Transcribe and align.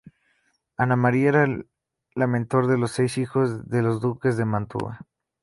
Ana 0.77 0.95
María 0.95 1.29
era 1.29 1.45
la 2.15 2.25
menor 2.25 2.65
de 2.65 2.79
los 2.79 2.89
seis 2.89 3.19
hijos 3.19 3.69
de 3.69 3.83
los 3.83 4.01
duques 4.01 4.35
de 4.35 4.45
Mantua. 4.45 5.05